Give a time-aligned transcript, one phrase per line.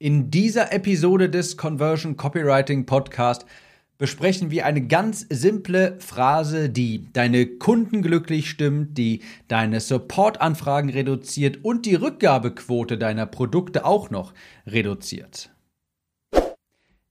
[0.00, 3.46] In dieser Episode des Conversion Copywriting Podcast
[3.96, 11.60] besprechen wir eine ganz simple Phrase, die deine Kunden glücklich stimmt, die deine Support-Anfragen reduziert
[11.62, 14.34] und die Rückgabequote deiner Produkte auch noch
[14.66, 15.50] reduziert.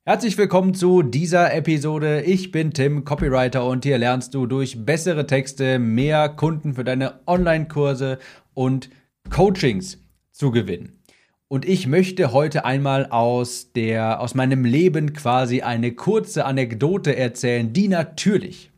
[0.04, 2.24] Herzlich willkommen zu dieser Episode.
[2.24, 7.22] Ich bin Tim, Copywriter und hier lernst du durch bessere Texte mehr Kunden für deine
[7.28, 8.20] Online-Kurse
[8.54, 8.90] und
[9.30, 10.00] Coachings
[10.34, 11.00] zu gewinnen.
[11.48, 17.74] Und ich möchte heute einmal aus der, aus meinem Leben quasi eine kurze Anekdote erzählen,
[17.74, 18.72] die natürlich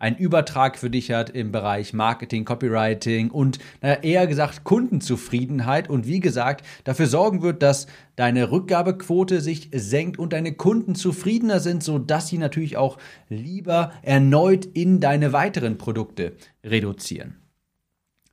[0.00, 6.06] einen Übertrag für dich hat im Bereich Marketing, Copywriting und naja, eher gesagt Kundenzufriedenheit und
[6.06, 11.84] wie gesagt dafür sorgen wird, dass deine Rückgabequote sich senkt und deine Kunden zufriedener sind,
[11.84, 12.96] sodass sie natürlich auch
[13.28, 16.32] lieber erneut in deine weiteren Produkte
[16.64, 17.39] reduzieren.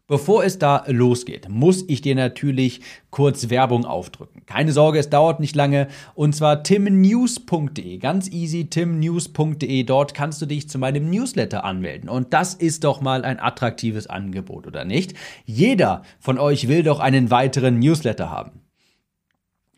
[0.10, 2.80] Bevor es da losgeht, muss ich dir natürlich
[3.10, 4.46] kurz Werbung aufdrücken.
[4.46, 5.90] Keine Sorge, es dauert nicht lange.
[6.16, 7.98] Und zwar timnews.de.
[7.98, 9.84] Ganz easy, timnews.de.
[9.84, 12.08] Dort kannst du dich zu meinem Newsletter anmelden.
[12.08, 15.14] Und das ist doch mal ein attraktives Angebot, oder nicht?
[15.44, 18.62] Jeder von euch will doch einen weiteren Newsletter haben.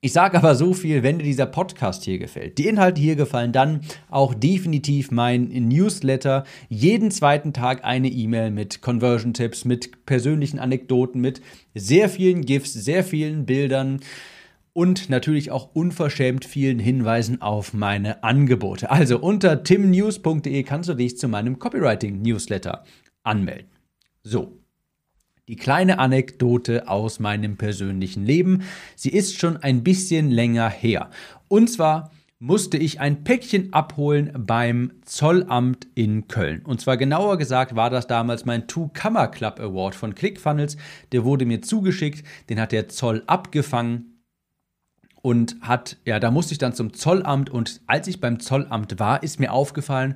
[0.02, 3.52] Ich sage aber so viel, wenn dir dieser Podcast hier gefällt, die Inhalte hier gefallen,
[3.52, 6.46] dann auch definitiv mein Newsletter.
[6.70, 11.42] Jeden zweiten Tag eine E-Mail mit Conversion-Tipps, mit persönlichen Anekdoten, mit
[11.76, 14.00] sehr vielen GIFs, sehr vielen Bildern
[14.72, 18.90] und natürlich auch unverschämt vielen Hinweisen auf meine Angebote.
[18.92, 22.86] Also unter timnews.de kannst du dich zu meinem Copywriting-Newsletter
[23.24, 23.68] anmelden.
[24.24, 24.59] So,
[25.50, 28.62] die kleine Anekdote aus meinem persönlichen Leben.
[28.96, 31.10] Sie ist schon ein bisschen länger her.
[31.48, 36.62] Und zwar musste ich ein Päckchen abholen beim Zollamt in Köln.
[36.64, 40.78] Und zwar genauer gesagt war das damals mein Two-Kammer Club Award von ClickFunnels.
[41.12, 44.24] Der wurde mir zugeschickt, den hat der Zoll abgefangen
[45.24, 49.24] und hat, ja, da musste ich dann zum Zollamt und als ich beim Zollamt war,
[49.24, 50.16] ist mir aufgefallen,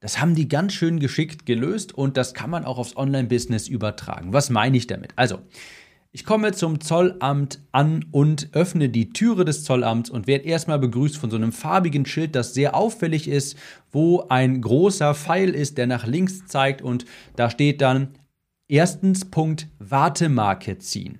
[0.00, 4.32] das haben die ganz schön geschickt gelöst und das kann man auch aufs Online-Business übertragen.
[4.32, 5.12] Was meine ich damit?
[5.16, 5.38] Also,
[6.12, 11.18] ich komme zum Zollamt an und öffne die Türe des Zollamts und werde erstmal begrüßt
[11.18, 13.58] von so einem farbigen Schild, das sehr auffällig ist,
[13.90, 17.04] wo ein großer Pfeil ist, der nach links zeigt und
[17.36, 18.14] da steht dann
[18.68, 21.18] erstens Punkt Wartemarke ziehen.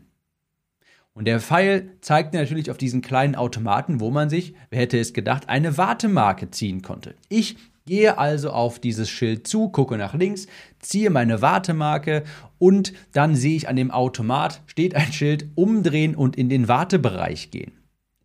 [1.12, 5.14] Und der Pfeil zeigt natürlich auf diesen kleinen Automaten, wo man sich, wer hätte es
[5.14, 7.14] gedacht, eine Wartemarke ziehen konnte.
[7.28, 10.48] Ich Gehe also auf dieses Schild zu, gucke nach links,
[10.80, 12.24] ziehe meine Wartemarke
[12.58, 17.52] und dann sehe ich an dem Automat steht ein Schild umdrehen und in den Wartebereich
[17.52, 17.72] gehen.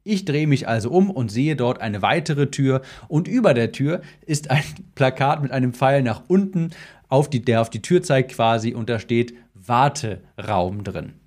[0.04, 4.02] Ich drehe mich also um und sehe dort eine weitere Tür und über der Tür
[4.26, 4.64] ist ein
[4.96, 6.72] Plakat mit einem Pfeil nach unten,
[7.08, 11.21] auf die, der auf die Tür zeigt quasi und da steht Warteraum drin.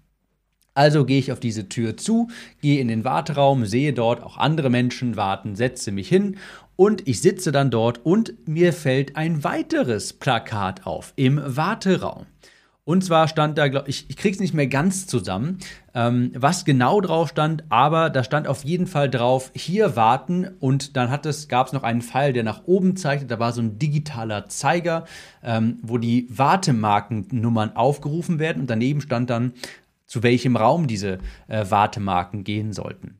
[0.74, 2.28] Also gehe ich auf diese Tür zu,
[2.60, 6.36] gehe in den Warteraum, sehe dort auch andere Menschen warten, setze mich hin
[6.76, 12.26] und ich sitze dann dort und mir fällt ein weiteres Plakat auf im Warteraum.
[12.86, 15.58] Und zwar stand da, glaub, ich, ich krieg's nicht mehr ganz zusammen,
[15.94, 20.48] ähm, was genau drauf stand, aber da stand auf jeden Fall drauf, hier warten.
[20.60, 23.52] Und dann hat es, gab es noch einen Pfeil, der nach oben zeigte, da war
[23.52, 25.06] so ein digitaler Zeiger,
[25.42, 28.60] ähm, wo die Wartemarkennummern aufgerufen werden.
[28.60, 29.54] Und daneben stand dann,
[30.14, 33.18] zu welchem Raum diese äh, Wartemarken gehen sollten.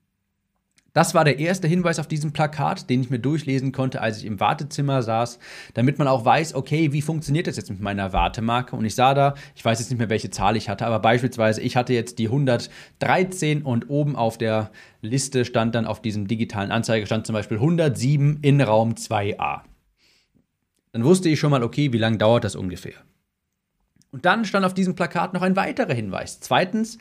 [0.93, 4.27] Das war der erste Hinweis auf diesem Plakat, den ich mir durchlesen konnte, als ich
[4.27, 5.41] im Wartezimmer saß,
[5.75, 8.77] damit man auch weiß, okay, wie funktioniert das jetzt mit meiner Wartemarke?
[8.77, 11.63] Und ich sah da, ich weiß jetzt nicht mehr, welche Zahl ich hatte, aber beispielsweise,
[11.63, 14.71] ich hatte jetzt die 113 und oben auf der
[15.03, 19.63] Liste stand dann auf diesem digitalen Anzeiger stand zum Beispiel 107 in Raum 2a.
[20.93, 22.95] Dann wusste ich schon mal, okay, wie lange dauert das ungefähr?
[24.15, 26.39] Und dann stand auf diesem Plakat noch ein weiterer Hinweis.
[26.39, 26.99] Zweitens,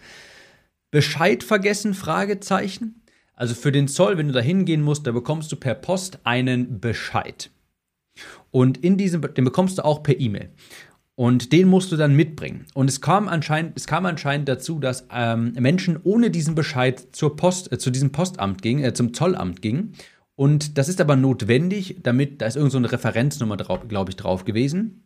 [0.89, 1.93] Bescheid vergessen?
[1.93, 3.03] Fragezeichen.
[3.35, 6.79] Also für den Zoll, wenn du da hingehen musst, da bekommst du per Post einen
[6.79, 7.51] Bescheid.
[8.49, 10.49] Und in diesem, den bekommst du auch per E-Mail.
[11.13, 12.65] Und den musst du dann mitbringen.
[12.73, 17.35] Und es kam anscheinend, es kam anscheinend dazu, dass ähm, Menschen ohne diesen Bescheid zur
[17.35, 19.93] Post, äh, zu diesem Postamt gingen, äh, zum Zollamt gingen.
[20.33, 24.45] Und das ist aber notwendig, damit, da ist irgendeine so Referenznummer drauf, glaube ich, drauf
[24.45, 25.03] gewesen.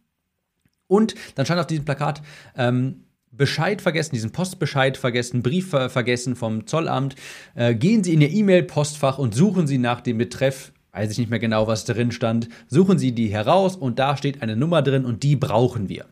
[0.87, 2.21] Und dann stand auf diesem Plakat,
[2.55, 7.15] ähm, Bescheid vergessen, diesen Postbescheid vergessen, Brief ver vergessen vom Zollamt,
[7.55, 11.29] äh, gehen Sie in Ihr E-Mail-Postfach und suchen Sie nach dem Betreff, weiß ich nicht
[11.29, 15.05] mehr genau, was drin stand, suchen Sie die heraus und da steht eine Nummer drin
[15.05, 16.05] und die brauchen wir.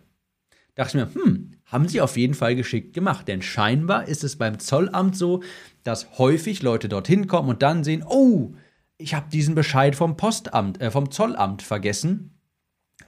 [0.76, 4.36] Dachte ich mir, hm, haben Sie auf jeden Fall geschickt gemacht, denn scheinbar ist es
[4.36, 5.42] beim Zollamt so,
[5.84, 8.54] dass häufig Leute dorthin kommen und dann sehen, oh,
[8.98, 12.35] ich habe diesen Bescheid vom Postamt, äh, vom Zollamt vergessen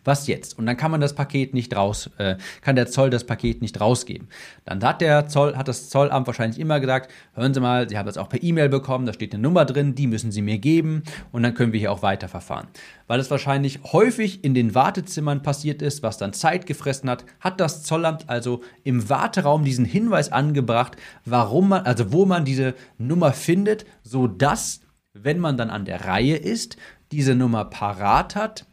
[0.07, 0.57] Was jetzt?
[0.57, 3.81] Und dann kann man das Paket nicht raus, äh, kann der Zoll das Paket nicht
[3.81, 4.29] rausgeben.
[4.63, 8.05] Dann hat der Zoll, hat das Zollamt wahrscheinlich immer gesagt, hören Sie mal, Sie haben
[8.05, 11.03] das auch per E-Mail bekommen, da steht eine Nummer drin, die müssen Sie mir geben
[11.33, 12.69] und dann können wir hier auch weiterverfahren.
[13.07, 17.59] Weil es wahrscheinlich häufig in den Wartezimmern passiert ist, was dann Zeit gefressen hat, hat
[17.59, 20.95] das Zollamt also im Warteraum diesen Hinweis angebracht,
[21.25, 24.79] warum man, also wo man diese Nummer findet, sodass,
[25.13, 26.77] wenn man dann an der Reihe ist,
[27.11, 28.65] diese Nummer parat hat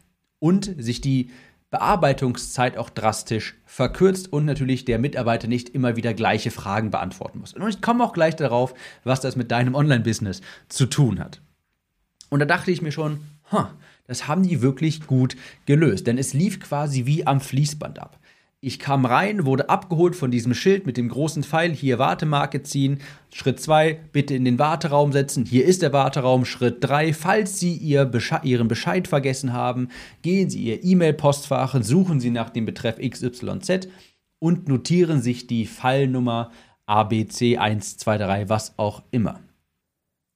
[0.45, 1.31] und sich die
[1.71, 7.53] Bearbeitungszeit auch drastisch verkürzt und natürlich der Mitarbeiter nicht immer wieder gleiche Fragen beantworten muss.
[7.53, 11.41] Und ich komme auch gleich darauf, was das mit deinem Online-Business zu tun hat.
[12.29, 13.21] Und da dachte ich mir schon,
[13.51, 13.65] huh,
[14.05, 18.19] das haben die wirklich gut gelöst, denn es lief quasi wie am Fließband ab.
[18.65, 22.97] Ich kam rein, wurde abgeholt von diesem Schild mit dem großen Pfeil, hier Wartemarke ziehen.
[23.31, 25.45] Schritt 2, bitte in den Warteraum setzen.
[25.45, 26.45] Hier ist der Warteraum.
[26.45, 29.89] Schritt 3, falls Sie ihr Besche Ihren Bescheid vergessen haben,
[30.23, 33.87] gehen Sie Ihr E-Mail-Postfach, suchen Sie nach dem Betreff XYZ
[34.39, 36.49] und notieren sich die Fallnummer
[36.87, 39.41] ABC123, was auch immer.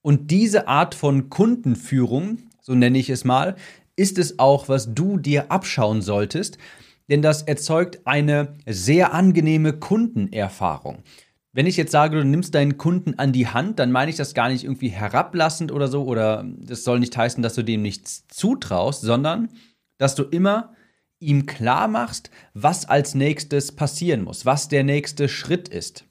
[0.03, 3.55] Und diese Art von Kundenführung, so nenne ich es mal,
[3.95, 6.59] ist es auch, was du dir abschauen solltest,
[7.09, 11.03] denn das erzeugt eine sehr angenehme Kundenerfahrung.
[11.51, 14.35] Wenn ich jetzt sage, du nimmst deinen Kunden an die Hand, dann meine ich das
[14.35, 18.27] gar nicht irgendwie herablassend oder so, oder das soll nicht heißen, dass du dem nichts
[18.27, 19.49] zutraust, sondern
[19.97, 20.73] dass du immer
[21.19, 26.05] ihm klar machst, was als nächstes passieren muss, was der nächste Schritt ist.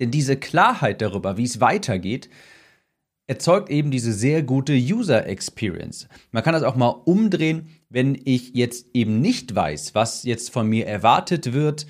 [0.00, 2.28] Denn diese Klarheit darüber, wie es weitergeht,
[3.26, 6.08] erzeugt eben diese sehr gute User Experience.
[6.32, 10.66] Man kann das auch mal umdrehen, wenn ich jetzt eben nicht weiß, was jetzt von
[10.66, 11.86] mir erwartet wird,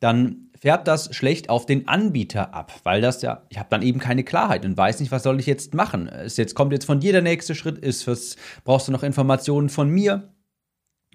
[0.00, 3.98] dann färbt das schlecht auf den Anbieter ab, weil das ja, ich habe dann eben
[3.98, 6.08] keine Klarheit und weiß nicht, was soll ich jetzt machen.
[6.08, 9.68] Es jetzt kommt jetzt von dir der nächste Schritt, ist was brauchst du noch Informationen
[9.70, 10.32] von mir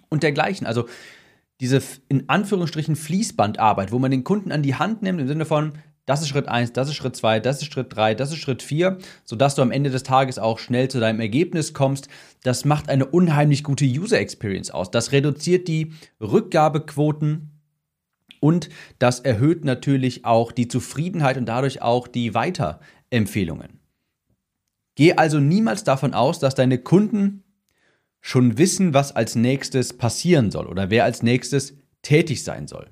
[0.09, 0.67] und dergleichen.
[0.67, 0.87] Also
[1.59, 5.73] diese in Anführungsstrichen Fließbandarbeit, wo man den Kunden an die Hand nimmt im Sinne von,
[6.07, 8.63] das ist Schritt 1, das ist Schritt 2, das ist Schritt 3, das ist Schritt
[8.63, 12.07] 4, sodass du am Ende des Tages auch schnell zu deinem Ergebnis kommst.
[12.43, 14.89] Das macht eine unheimlich gute User Experience aus.
[14.89, 17.51] Das reduziert die Rückgabequoten
[18.39, 18.69] und
[18.99, 23.81] das erhöht natürlich auch die Zufriedenheit und dadurch auch die Weiterempfehlungen.
[24.95, 27.43] Geh also niemals davon aus, dass deine Kunden
[28.21, 32.89] schon wissen, was als nächstes passieren soll oder wer als nächstes tätig sein soll.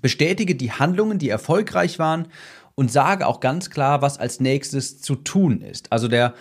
[0.00, 2.28] Bestätige die Handlungen, die erfolgreich waren
[2.74, 5.92] und sage auch ganz klar, was als nächstes zu tun ist.
[5.92, 6.34] Also der,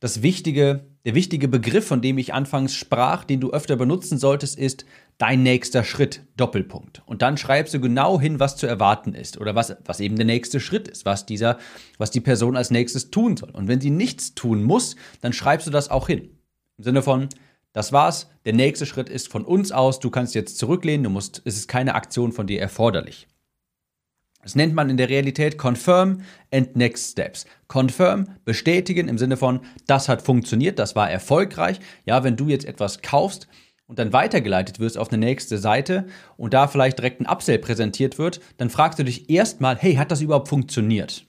[0.00, 4.58] das wichtige, der wichtige Begriff, von dem ich anfangs sprach, den du öfter benutzen solltest,
[4.58, 4.84] ist
[5.18, 7.02] dein nächster Schritt, Doppelpunkt.
[7.06, 10.26] Und dann schreibst du genau hin, was zu erwarten ist oder was, was eben der
[10.26, 11.58] nächste Schritt ist, was dieser,
[11.98, 13.50] was die Person als nächstes tun soll.
[13.50, 16.30] Und wenn sie nichts tun muss, dann schreibst du das auch hin.
[16.78, 17.28] Im Sinne von,
[17.74, 18.30] das war's.
[18.46, 20.00] Der nächste Schritt ist von uns aus.
[20.00, 21.04] Du kannst jetzt zurücklehnen.
[21.04, 23.26] Du musst, es ist keine Aktion von dir erforderlich.
[24.42, 26.20] Das nennt man in der Realität Confirm
[26.52, 27.46] and Next Steps.
[27.66, 31.80] Confirm, bestätigen im Sinne von, das hat funktioniert, das war erfolgreich.
[32.04, 33.48] Ja, wenn du jetzt etwas kaufst
[33.86, 36.06] und dann weitergeleitet wirst auf eine nächste Seite
[36.36, 40.10] und da vielleicht direkt ein Upsell präsentiert wird, dann fragst du dich erstmal, hey, hat
[40.10, 41.26] das überhaupt funktioniert?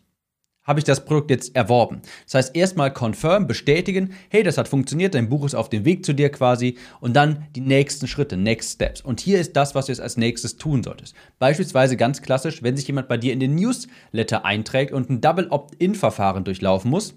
[0.66, 2.02] Habe ich das Produkt jetzt erworben.
[2.26, 6.06] Das heißt, erstmal confirm, bestätigen, hey, das hat funktioniert, dein Buch ist auf dem Weg
[6.06, 9.02] zu dir quasi und dann die nächsten Schritte, Next Steps.
[9.02, 11.16] Und hier ist das, was du jetzt als nächstes tun solltest.
[11.40, 15.48] Beispielsweise ganz klassisch, wenn sich jemand bei dir in den Newsletter einträgt und ein Double
[15.50, 17.16] Opt-in-Verfahren durchlaufen muss,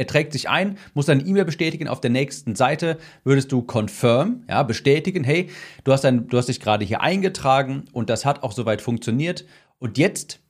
[0.00, 1.86] er trägt sich ein, muss seine E-Mail bestätigen.
[1.86, 5.50] Auf der nächsten Seite würdest du confirm, ja, bestätigen, hey,
[5.84, 9.44] du hast, dein, du hast dich gerade hier eingetragen und das hat auch soweit funktioniert.
[9.78, 10.40] Und jetzt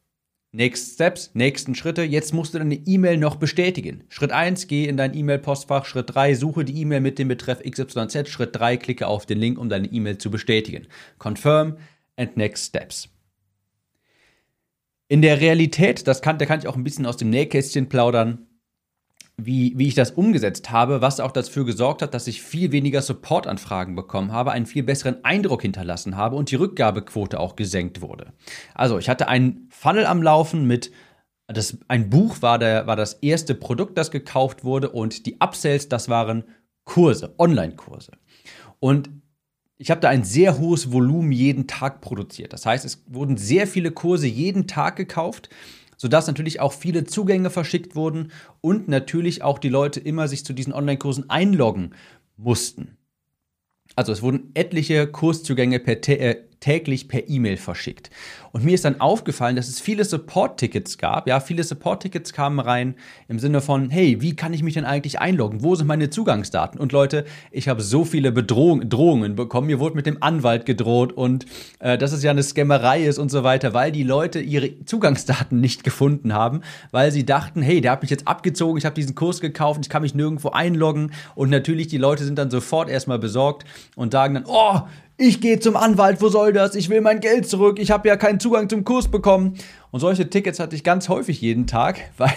[0.53, 2.03] Next Steps, nächsten Schritte.
[2.03, 4.03] Jetzt musst du deine E-Mail noch bestätigen.
[4.09, 5.85] Schritt 1, geh in dein E-Mail-Postfach.
[5.85, 8.29] Schritt 3, suche die E-Mail mit dem Betreff XYZ.
[8.29, 10.89] Schritt 3, klicke auf den Link, um deine E-Mail zu bestätigen.
[11.19, 11.77] Confirm
[12.17, 13.09] and Next Steps.
[15.07, 18.47] In der Realität, das kann, da kann ich auch ein bisschen aus dem Nähkästchen plaudern,
[19.45, 23.03] wie, wie ich das umgesetzt habe, was auch dafür gesorgt hat, dass ich viel weniger
[23.03, 28.33] Supportanfragen bekommen habe, einen viel besseren Eindruck hinterlassen habe und die Rückgabequote auch gesenkt wurde.
[28.75, 30.91] Also ich hatte einen Funnel am Laufen mit
[31.47, 35.89] das, ein Buch war, der, war das erste Produkt, das gekauft wurde und die Upsells,
[35.89, 36.45] das waren
[36.85, 38.13] Kurse, Online-Kurse.
[38.79, 39.11] Und
[39.79, 42.53] ich habe da ein sehr hohes Volumen jeden Tag produziert.
[42.53, 45.49] Das heißt, es wurden sehr viele Kurse jeden Tag gekauft
[46.01, 50.55] sodass natürlich auch viele Zugänge verschickt wurden und natürlich auch die Leute immer sich zu
[50.55, 51.95] diesen Online-Kursen einloggen
[52.39, 52.97] mussten.
[53.97, 58.11] Also es wurden etliche Kurszugänge per, äh, täglich per E-Mail verschickt.
[58.53, 61.27] Und mir ist dann aufgefallen, dass es viele Support-Tickets gab.
[61.27, 62.95] Ja, viele Support-Tickets kamen rein
[63.29, 65.63] im Sinne von, hey, wie kann ich mich denn eigentlich einloggen?
[65.63, 66.79] Wo sind meine Zugangsdaten?
[66.79, 69.69] Und Leute, ich habe so viele Bedrohung, Drohungen bekommen.
[69.69, 71.47] Mir wurde mit dem Anwalt gedroht und
[71.79, 75.61] äh, dass es ja eine Scammerei ist und so weiter, weil die Leute ihre Zugangsdaten
[75.61, 79.15] nicht gefunden haben, weil sie dachten, hey, der hat mich jetzt abgezogen, ich habe diesen
[79.15, 81.13] Kurs gekauft, ich kann mich nirgendwo einloggen.
[81.35, 83.65] Und natürlich, die Leute sind dann sofort erstmal besorgt
[83.97, 84.81] und sagen dann, oh,
[85.21, 86.75] ich gehe zum Anwalt, wo soll das?
[86.75, 89.55] Ich will mein Geld zurück, ich habe ja keinen Zugang zum Kurs bekommen.
[89.91, 92.33] Und solche Tickets hatte ich ganz häufig jeden Tag, weil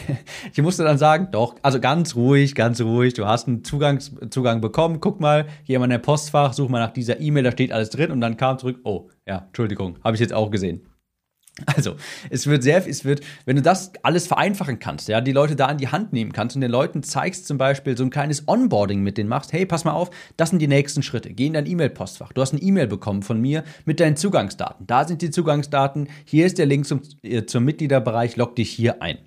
[0.52, 4.00] ich musste dann sagen, doch, also ganz ruhig, ganz ruhig, du hast einen Zugang,
[4.30, 7.72] Zugang bekommen, guck mal, mal in dein Postfach, such mal nach dieser E-Mail, da steht
[7.72, 10.82] alles drin und dann kam zurück, oh, ja, Entschuldigung, habe ich jetzt auch gesehen.
[11.68, 11.98] Also,
[12.32, 15.68] es wird sehr, es wird, wenn du das alles vereinfachen kannst, ja, die Leute da
[15.68, 19.02] an die Hand nehmen kannst und den Leuten zeigst zum Beispiel so ein kleines Onboarding
[19.02, 21.32] mit denen machst, hey, pass mal auf, das sind die nächsten Schritte.
[21.32, 22.34] Geh in dein E-Mail-Postfach.
[22.34, 24.88] Du hast eine E-Mail bekommen von mir mit deinen Zugangsdaten.
[24.88, 26.10] Da sind die Zugangsdaten.
[26.26, 28.36] Hier ist der Link zum, äh, zum Mitgliederbereich.
[28.36, 29.20] Log dich hier ein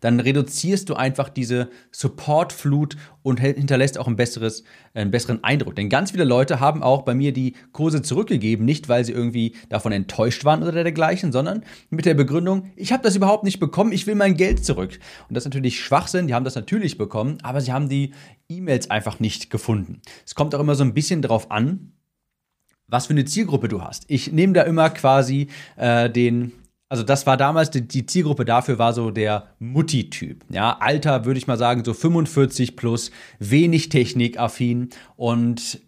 [0.00, 5.74] dann reduzierst du einfach diese Supportflut und hinterlässt auch ein besseres, einen besseren Eindruck.
[5.76, 9.54] Denn ganz viele Leute haben auch bei mir die Kurse zurückgegeben, nicht weil sie irgendwie
[9.68, 13.92] davon enttäuscht waren oder dergleichen, sondern mit der Begründung, ich habe das überhaupt nicht bekommen,
[13.92, 14.98] ich will mein Geld zurück.
[15.28, 18.12] Und das ist natürlich Schwachsinn, die haben das natürlich bekommen, aber sie haben die
[18.48, 20.02] E-Mails einfach nicht gefunden.
[20.26, 21.92] Es kommt auch immer so ein bisschen drauf an,
[22.86, 24.04] was für eine Zielgruppe du hast.
[24.08, 26.52] Ich nehme da immer quasi äh, den,
[26.94, 30.44] also das war damals, die, die Zielgruppe dafür war so der Mutti-Typ.
[30.48, 33.10] Ja, Alter würde ich mal sagen, so 45 plus,
[33.40, 35.80] wenig technikaffin und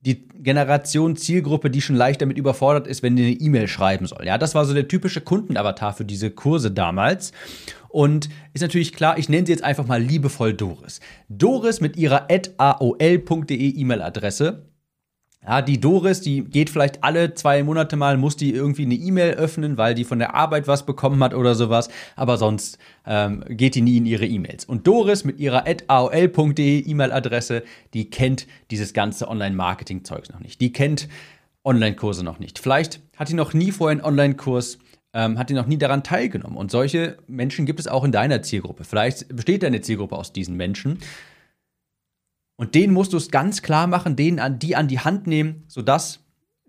[0.00, 4.26] die Generation Zielgruppe, die schon leicht damit überfordert ist, wenn die eine E-Mail schreiben soll.
[4.26, 7.30] Ja, das war so der typische Kundenavatar für diese Kurse damals.
[7.88, 10.98] Und ist natürlich klar, ich nenne sie jetzt einfach mal liebevoll Doris.
[11.28, 12.26] Doris mit ihrer
[12.58, 14.67] aol.de E-Mail-Adresse
[15.44, 19.34] ja, die Doris, die geht vielleicht alle zwei Monate mal, muss die irgendwie eine E-Mail
[19.34, 21.88] öffnen, weil die von der Arbeit was bekommen hat oder sowas.
[22.16, 24.64] Aber sonst ähm, geht die nie in ihre E-Mails.
[24.64, 27.62] Und Doris mit ihrer aol.de E-Mail-Adresse,
[27.94, 30.60] die kennt dieses ganze Online-Marketing-Zeugs noch nicht.
[30.60, 31.08] Die kennt
[31.64, 32.58] Online-Kurse noch nicht.
[32.58, 34.78] Vielleicht hat die noch nie vorher einen Online-Kurs
[35.14, 36.56] ähm, hat die noch nie daran teilgenommen.
[36.56, 38.84] Und solche Menschen gibt es auch in deiner Zielgruppe.
[38.84, 40.98] Vielleicht besteht deine Zielgruppe aus diesen Menschen.
[42.58, 45.62] Und denen musst du es ganz klar machen, denen an, die an die Hand nehmen,
[45.68, 46.24] sodass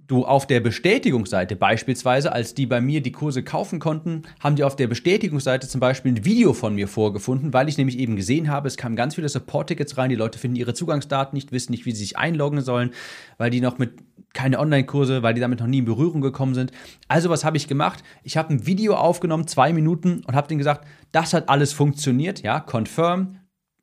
[0.06, 4.64] du auf der Bestätigungsseite beispielsweise, als die bei mir die Kurse kaufen konnten, haben die
[4.64, 8.50] auf der Bestätigungsseite zum Beispiel ein Video von mir vorgefunden, weil ich nämlich eben gesehen
[8.50, 11.86] habe, es kamen ganz viele Support-Tickets rein, die Leute finden ihre Zugangsdaten nicht, wissen nicht,
[11.86, 12.92] wie sie sich einloggen sollen,
[13.38, 13.94] weil die noch mit
[14.34, 16.72] keine Online-Kurse, weil die damit noch nie in Berührung gekommen sind.
[17.08, 18.04] Also was habe ich gemacht?
[18.24, 22.42] Ich habe ein Video aufgenommen, zwei Minuten und habe denen gesagt, das hat alles funktioniert,
[22.44, 23.38] ja, confirm,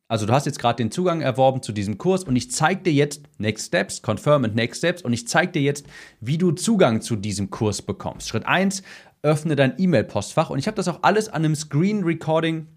[0.07, 2.93] also du hast jetzt gerade den Zugang erworben zu diesem Kurs und ich zeige dir
[2.93, 5.85] jetzt Next Steps, Confirm and Next Steps und ich zeige dir jetzt,
[6.21, 8.29] wie du Zugang zu diesem Kurs bekommst.
[8.29, 8.83] Schritt 1,
[9.21, 12.67] öffne dein E-Mail-Postfach und ich habe das auch alles an einem Screen Recording,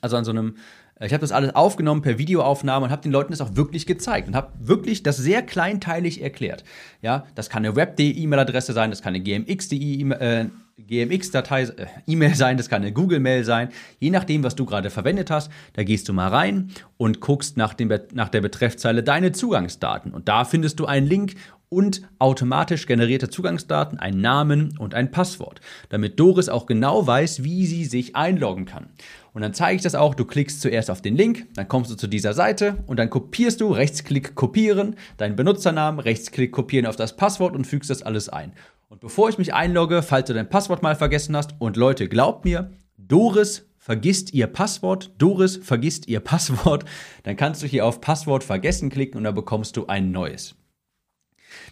[0.00, 0.56] also an so einem
[1.00, 4.28] ich habe das alles aufgenommen per Videoaufnahme und habe den Leuten das auch wirklich gezeigt
[4.28, 6.62] und habe wirklich das sehr kleinteilig erklärt.
[7.02, 10.46] Ja, das kann eine Web.de-E-Mail-Adresse sein, das kann eine GMX.de äh,
[10.78, 13.68] GMX-Datei, äh, E-Mail sein, das kann eine Google-Mail sein,
[14.00, 15.50] je nachdem, was du gerade verwendet hast.
[15.74, 20.12] Da gehst du mal rein und guckst nach, dem, nach der Betreffzeile deine Zugangsdaten.
[20.12, 21.34] Und da findest du einen Link
[21.68, 27.66] und automatisch generierte Zugangsdaten, einen Namen und ein Passwort, damit Doris auch genau weiß, wie
[27.66, 28.90] sie sich einloggen kann.
[29.32, 31.96] Und dann zeige ich das auch, du klickst zuerst auf den Link, dann kommst du
[31.96, 37.16] zu dieser Seite und dann kopierst du, Rechtsklick kopieren, deinen Benutzernamen, Rechtsklick kopieren auf das
[37.16, 38.52] Passwort und fügst das alles ein.
[38.94, 42.44] Und bevor ich mich einlogge, falls du dein Passwort mal vergessen hast, und Leute, glaubt
[42.44, 46.84] mir, Doris vergisst ihr Passwort, Doris vergisst ihr Passwort,
[47.24, 50.54] dann kannst du hier auf Passwort vergessen klicken und dann bekommst du ein neues.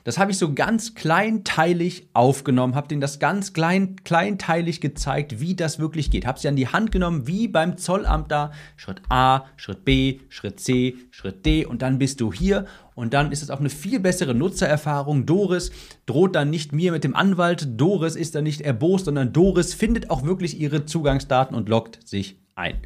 [0.04, 5.54] Das habe ich so ganz kleinteilig aufgenommen, habe denen das ganz klein, kleinteilig gezeigt, wie
[5.54, 6.26] das wirklich geht.
[6.26, 8.52] Habe sie an die Hand genommen, wie beim Zollamt da.
[8.76, 13.32] Schritt A, Schritt B, Schritt C, Schritt D und dann bist du hier und dann
[13.32, 15.26] ist es auch eine viel bessere Nutzererfahrung.
[15.26, 15.70] Doris
[16.06, 20.10] droht dann nicht mir mit dem Anwalt, Doris ist dann nicht erbost, sondern Doris findet
[20.10, 22.78] auch wirklich ihre Zugangsdaten und loggt sich ein.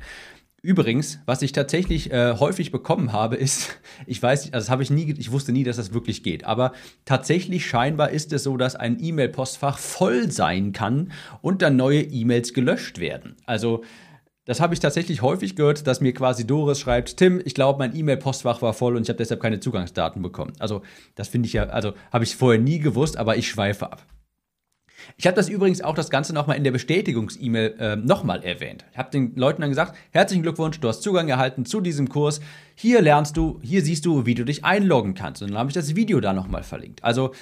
[0.63, 4.91] Übrigens, was ich tatsächlich äh, häufig bekommen habe, ist, ich weiß, also das habe ich
[4.91, 6.73] nie, ich wusste nie, dass das wirklich geht, aber
[7.05, 12.53] tatsächlich scheinbar ist es so, dass ein E-Mail-Postfach voll sein kann und dann neue E-Mails
[12.53, 13.37] gelöscht werden.
[13.47, 13.85] Also
[14.47, 17.95] das habe ich tatsächlich häufig gehört, dass mir quasi Doris schreibt, Tim, ich glaube, mein
[17.95, 20.53] E-Mail-Postfach war voll und ich habe deshalb keine Zugangsdaten bekommen.
[20.61, 20.83] Also
[21.17, 24.07] das finde ich ja, also habe ich vorher nie gewusst, aber ich schweife ab.
[25.17, 28.85] Ich habe das übrigens auch das Ganze nochmal in der Bestätigungs-E-Mail äh, nochmal erwähnt.
[28.93, 32.41] Ich habe den Leuten dann gesagt, herzlichen Glückwunsch, du hast Zugang erhalten zu diesem Kurs.
[32.75, 35.43] Hier lernst du, hier siehst du, wie du dich einloggen kannst.
[35.43, 37.05] Und dann habe ich das Video da nochmal verlinkt.
[37.05, 37.33] Also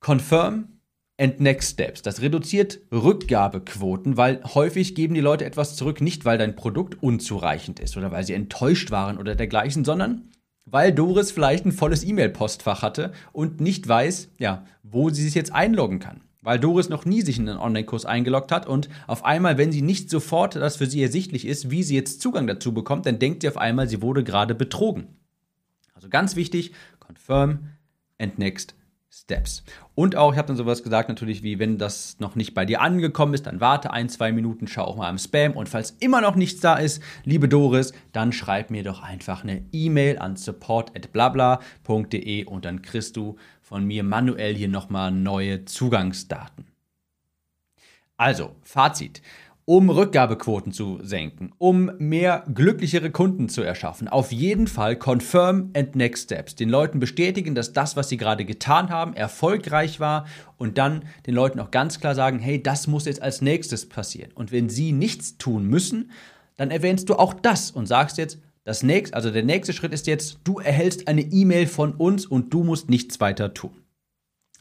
[0.00, 0.80] Confirm
[1.20, 2.02] and Next Steps.
[2.02, 7.78] Das reduziert Rückgabequoten, weil häufig geben die Leute etwas zurück, nicht weil dein Produkt unzureichend
[7.78, 10.30] ist oder weil sie enttäuscht waren oder dergleichen, sondern
[10.64, 15.52] weil Doris vielleicht ein volles E-Mail-Postfach hatte und nicht weiß, ja, wo sie sich jetzt
[15.52, 16.22] einloggen kann.
[16.42, 19.82] Weil Doris noch nie sich in einen Online-Kurs eingeloggt hat und auf einmal, wenn sie
[19.82, 23.42] nicht sofort das für sie ersichtlich ist, wie sie jetzt Zugang dazu bekommt, dann denkt
[23.42, 25.18] sie auf einmal, sie wurde gerade betrogen.
[25.94, 27.68] Also ganz wichtig, confirm
[28.18, 28.74] and next
[29.12, 29.64] Steps.
[29.96, 32.80] Und auch, ich habe dann sowas gesagt, natürlich, wie wenn das noch nicht bei dir
[32.80, 35.54] angekommen ist, dann warte ein, zwei Minuten, schau auch mal im Spam.
[35.54, 39.64] Und falls immer noch nichts da ist, liebe Doris, dann schreib mir doch einfach eine
[39.72, 43.36] E-Mail an support.blabla.de und dann kriegst du
[43.70, 46.66] von mir manuell hier nochmal neue Zugangsdaten.
[48.16, 49.22] Also, Fazit
[49.64, 54.08] um Rückgabequoten zu senken, um mehr glücklichere Kunden zu erschaffen.
[54.08, 56.56] Auf jeden Fall Confirm and Next Steps.
[56.56, 61.36] Den Leuten bestätigen, dass das, was sie gerade getan haben, erfolgreich war und dann den
[61.36, 64.32] Leuten auch ganz klar sagen, hey, das muss jetzt als nächstes passieren.
[64.34, 66.10] Und wenn sie nichts tun müssen,
[66.56, 70.06] dann erwähnst du auch das und sagst jetzt, das nächste, also der nächste Schritt ist
[70.06, 73.72] jetzt, du erhältst eine E-Mail von uns und du musst nichts weiter tun.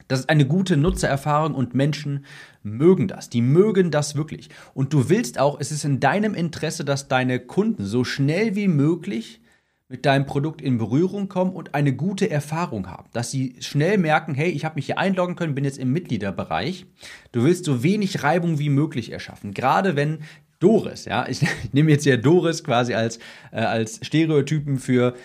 [0.08, 2.26] Das ist eine gute Nutzererfahrung und Menschen
[2.64, 3.30] mögen das.
[3.30, 4.50] Die mögen das wirklich.
[4.74, 8.68] Und du willst auch, es ist in deinem Interesse, dass deine Kunden so schnell wie
[8.68, 9.42] möglich
[9.88, 13.10] mit deinem Produkt in Berührung kommen und eine gute Erfahrung haben.
[13.12, 16.86] Dass sie schnell merken, hey, ich habe mich hier einloggen können, bin jetzt im Mitgliederbereich.
[17.32, 19.54] Du willst so wenig Reibung wie möglich erschaffen.
[19.54, 20.20] Gerade wenn
[20.60, 23.20] Doris, ja, ich, ich nehme jetzt hier Doris quasi als,
[23.52, 25.16] äh, als Stereotypen für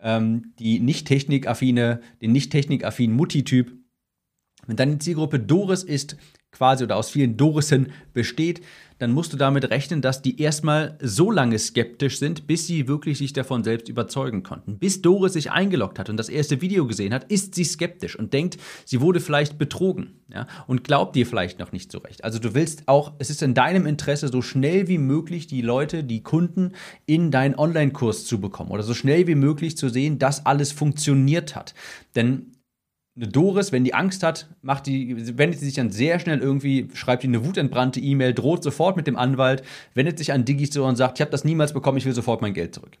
[0.00, 3.72] ähm, die nicht technikaffine, den nicht technikaffinen Mutti-Typ.
[4.66, 6.16] Wenn deine Zielgruppe Doris ist,
[6.52, 8.62] quasi oder aus vielen Dorissen besteht,
[8.98, 13.18] dann musst du damit rechnen, dass die erstmal so lange skeptisch sind, bis sie wirklich
[13.18, 14.78] sich davon selbst überzeugen konnten.
[14.78, 18.32] Bis Doris sich eingeloggt hat und das erste Video gesehen hat, ist sie skeptisch und
[18.32, 22.24] denkt, sie wurde vielleicht betrogen ja, und glaubt dir vielleicht noch nicht so recht.
[22.24, 26.02] Also du willst auch, es ist in deinem Interesse, so schnell wie möglich die Leute,
[26.02, 26.72] die Kunden
[27.06, 31.54] in deinen Online-Kurs zu bekommen oder so schnell wie möglich zu sehen, dass alles funktioniert
[31.54, 31.74] hat.
[32.16, 32.57] Denn
[33.18, 36.88] eine Doris, wenn die Angst hat, macht die, wendet sie sich dann sehr schnell irgendwie,
[36.94, 39.62] schreibt die eine wutentbrannte E-Mail, droht sofort mit dem Anwalt,
[39.94, 42.54] wendet sich an Digistore und sagt, ich habe das niemals bekommen, ich will sofort mein
[42.54, 42.96] Geld zurück.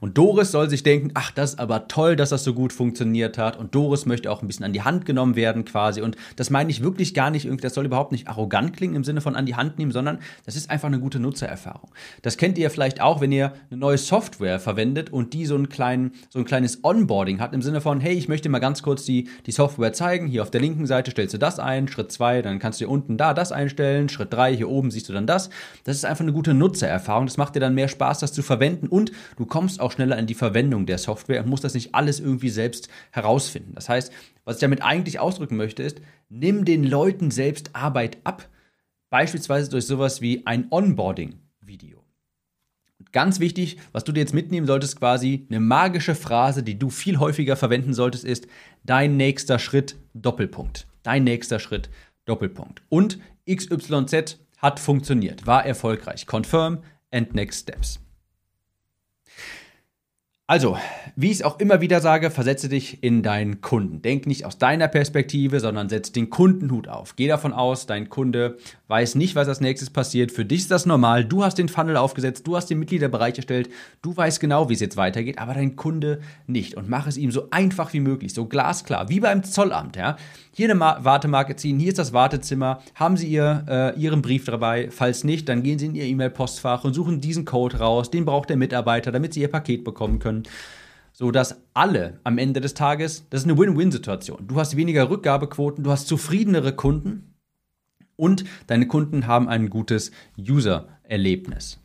[0.00, 3.38] Und Doris soll sich denken, ach, das ist aber toll, dass das so gut funktioniert
[3.38, 3.56] hat.
[3.56, 6.00] Und Doris möchte auch ein bisschen an die Hand genommen werden quasi.
[6.00, 9.20] Und das meine ich wirklich gar nicht, das soll überhaupt nicht arrogant klingen im Sinne
[9.20, 11.90] von an die Hand nehmen, sondern das ist einfach eine gute Nutzererfahrung.
[12.22, 15.68] Das kennt ihr vielleicht auch, wenn ihr eine neue Software verwendet und die so, einen
[15.68, 19.04] kleinen, so ein kleines Onboarding hat im Sinne von, hey, ich möchte mal ganz kurz
[19.04, 20.26] die, die Software zeigen.
[20.26, 22.90] Hier auf der linken Seite stellst du das ein, Schritt zwei, dann kannst du hier
[22.90, 25.50] unten da das einstellen, Schritt drei, hier oben siehst du dann das.
[25.84, 27.26] Das ist einfach eine gute Nutzererfahrung.
[27.26, 30.26] Das macht dir dann mehr Spaß, das zu verwenden und du kommst auch schneller in
[30.26, 33.72] die Verwendung der Software und musst das nicht alles irgendwie selbst herausfinden.
[33.74, 34.12] Das heißt,
[34.44, 38.48] was ich damit eigentlich ausdrücken möchte, ist, nimm den Leuten selbst Arbeit ab,
[39.10, 42.02] beispielsweise durch sowas wie ein Onboarding-Video.
[43.12, 47.18] Ganz wichtig, was du dir jetzt mitnehmen solltest, quasi eine magische Phrase, die du viel
[47.18, 48.46] häufiger verwenden solltest, ist
[48.84, 50.86] dein nächster Schritt Doppelpunkt.
[51.02, 51.90] Dein nächster Schritt
[52.24, 52.82] Doppelpunkt.
[52.88, 56.26] Und XYZ hat funktioniert, war erfolgreich.
[56.26, 56.78] Confirm
[57.10, 58.00] and next steps.
[60.50, 60.76] Also,
[61.14, 64.02] wie ich es auch immer wieder sage, versetze dich in deinen Kunden.
[64.02, 67.14] Denk nicht aus deiner Perspektive, sondern setz den Kundenhut auf.
[67.14, 68.56] Geh davon aus, dein Kunde
[68.88, 70.32] weiß nicht, was als nächstes passiert.
[70.32, 71.24] Für dich ist das normal.
[71.24, 73.70] Du hast den Funnel aufgesetzt, du hast den Mitgliederbereich erstellt,
[74.02, 76.74] du weißt genau, wie es jetzt weitergeht, aber dein Kunde nicht.
[76.74, 79.94] Und mach es ihm so einfach wie möglich, so glasklar, wie beim Zollamt.
[79.94, 80.16] Ja?
[80.52, 84.88] Hier eine Wartemarke ziehen, hier ist das Wartezimmer, haben Sie ihr, äh, Ihren Brief dabei.
[84.90, 88.10] Falls nicht, dann gehen Sie in Ihr E-Mail-Postfach und suchen diesen Code raus.
[88.10, 90.39] Den braucht der Mitarbeiter, damit Sie Ihr Paket bekommen können
[91.12, 94.46] so dass alle am Ende des Tages, das ist eine Win-Win-Situation.
[94.46, 97.34] Du hast weniger Rückgabequoten, du hast zufriedenere Kunden
[98.16, 101.78] und deine Kunden haben ein gutes User-Erlebnis.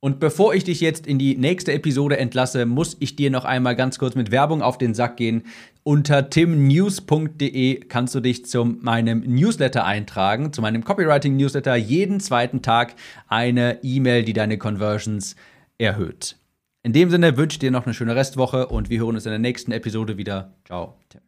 [0.00, 3.74] Und bevor ich dich jetzt in die nächste Episode entlasse, muss ich dir noch einmal
[3.74, 5.42] ganz kurz mit Werbung auf den Sack gehen.
[5.82, 11.74] Unter timnews.de kannst du dich zu meinem Newsletter eintragen, zu meinem Copywriting-Newsletter.
[11.74, 12.94] Jeden zweiten Tag
[13.26, 15.34] eine E-Mail, die deine Conversions
[15.78, 16.36] erhöht.
[16.88, 19.30] In dem Sinne wünsche ich dir noch eine schöne Restwoche und wir hören uns in
[19.30, 20.54] der nächsten Episode wieder.
[20.64, 20.94] Ciao.
[21.10, 21.27] Tim.